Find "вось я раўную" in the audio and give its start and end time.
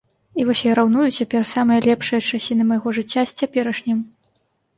0.45-1.05